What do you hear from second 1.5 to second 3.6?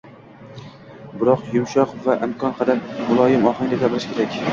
yumshoq va imkon qadar muloyim